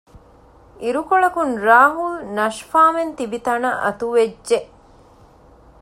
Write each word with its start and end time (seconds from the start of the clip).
އިރުކޮޅަކުން 0.81 1.53
ރާހުލް 1.67 2.19
ނަޝްފާމެން 2.37 3.13
ތިބި 3.17 3.39
ތަނަށް 3.45 3.79
އަތުވެއްޖެ 3.83 4.59